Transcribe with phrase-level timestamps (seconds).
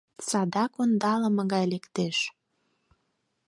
[0.27, 2.17] Садак ондалыме гай лектеш.